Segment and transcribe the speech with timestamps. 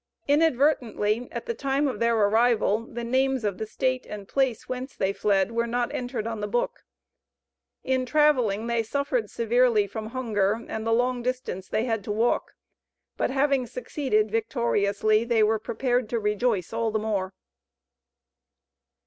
[0.27, 4.95] Inadvertently at the time of their arrival, the names of the State and place whence
[4.95, 6.79] they fled were not entered on the book.
[7.83, 12.53] In traveling they suffered severely from hunger and the long distance they had to walk,
[13.15, 17.35] but having succeeded victoriously they were prepared to rejoice all the more.